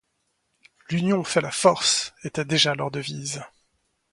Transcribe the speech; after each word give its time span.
L’union 0.89 1.23
fait 1.23 1.41
la 1.41 1.51
force 1.51 2.15
était 2.23 2.43
déjà 2.43 2.73
leur 2.73 2.89
devise. 2.89 3.43